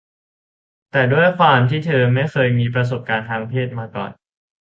[0.91, 4.11] แต่ด้วยความที่เธอไม่เคยมีประสบการณ์ทางเพศมาก่อน